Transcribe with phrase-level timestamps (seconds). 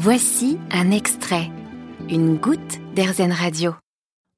[0.00, 1.50] Voici un extrait,
[2.08, 3.74] une goutte d'Airzen Radio.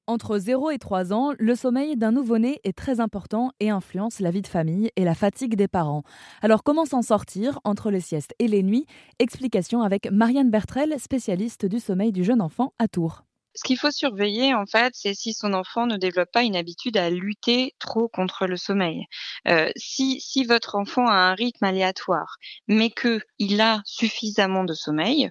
[0.07, 4.31] Entre 0 et 3 ans, le sommeil d'un nouveau-né est très important et influence la
[4.31, 6.03] vie de famille et la fatigue des parents.
[6.41, 8.87] Alors comment s'en sortir entre les siestes et les nuits?
[9.19, 13.25] Explication avec Marianne Bertrel, spécialiste du sommeil du jeune enfant à Tours.
[13.55, 16.97] Ce qu'il faut surveiller, en fait, c'est si son enfant ne développe pas une habitude
[16.97, 19.07] à lutter trop contre le sommeil.
[19.49, 22.37] Euh, si, si votre enfant a un rythme aléatoire,
[22.69, 25.31] mais que il a suffisamment de sommeil,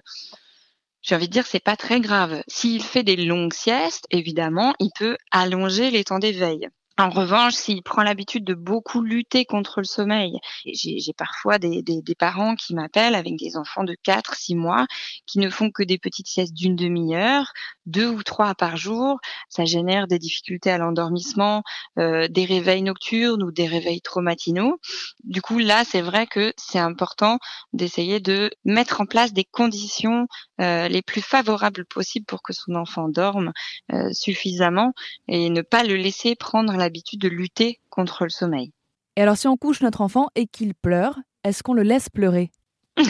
[1.02, 2.42] j'ai envie de dire c'est pas très grave.
[2.46, 6.68] S'il fait des longues siestes, évidemment, il peut allonger les temps d'éveil.
[7.00, 12.02] En revanche, s'il prend l'habitude de beaucoup lutter contre le sommeil, j'ai parfois des, des,
[12.02, 14.86] des, parents qui m'appellent avec des enfants de 4, 6 mois
[15.24, 17.54] qui ne font que des petites siestes d'une demi-heure,
[17.86, 19.18] deux ou trois par jour.
[19.48, 21.62] Ça génère des difficultés à l'endormissement,
[21.98, 24.78] euh, des réveils nocturnes ou des réveils trop matinaux.
[25.24, 27.38] Du coup, là, c'est vrai que c'est important
[27.72, 30.26] d'essayer de mettre en place des conditions
[30.60, 33.52] euh, les plus favorables possibles pour que son enfant dorme
[33.94, 34.92] euh, suffisamment
[35.28, 38.72] et ne pas le laisser prendre la l'habitude de lutter contre le sommeil.
[39.16, 42.50] Et alors si on couche notre enfant et qu'il pleure, est-ce qu'on le laisse pleurer?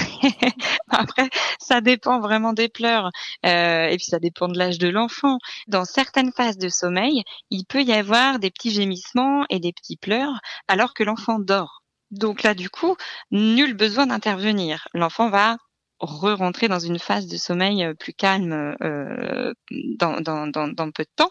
[0.91, 3.11] Après, ça dépend vraiment des pleurs.
[3.47, 5.39] Euh, et puis ça dépend de l'âge de l'enfant.
[5.67, 9.97] Dans certaines phases de sommeil, il peut y avoir des petits gémissements et des petits
[9.97, 11.83] pleurs alors que l'enfant dort.
[12.11, 12.97] Donc là, du coup,
[13.31, 14.89] nul besoin d'intervenir.
[14.93, 15.57] L'enfant va
[16.01, 21.31] re-rentrer dans une phase de sommeil euh, plus calme euh, dans, dans, peu de temps.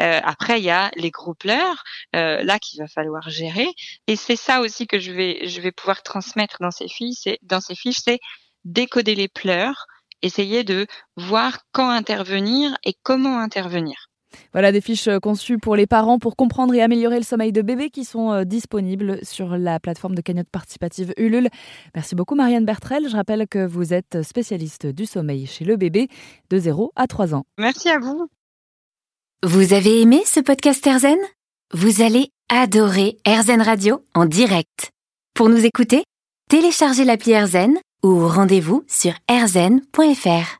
[0.00, 3.68] Euh, après, il y a les gros pleurs, là qu'il va falloir gérer.
[4.06, 8.00] Et c'est ça aussi que je vais, pouvoir transmettre dans ces c'est dans ces fiches,
[8.04, 8.20] c'est
[8.64, 9.86] décoder les pleurs,
[10.22, 14.08] essayer de voir quand intervenir et comment intervenir.
[14.52, 17.62] Voilà des fiches euh, conçues pour les parents pour comprendre et améliorer le sommeil de
[17.62, 21.48] bébé qui sont euh, disponibles sur la plateforme de cagnotte participative Ulule.
[21.94, 23.08] Merci beaucoup Marianne Bertrel.
[23.08, 26.08] Je rappelle que vous êtes spécialiste du sommeil chez le bébé
[26.50, 27.44] de 0 à 3 ans.
[27.58, 28.28] Merci à vous.
[29.44, 31.18] Vous avez aimé ce podcast Erzen
[31.72, 34.90] Vous allez adorer Erzen Radio en direct.
[35.34, 36.04] Pour nous écouter,
[36.48, 40.52] téléchargez l'appli Erzen ou rendez-vous sur erzen.fr.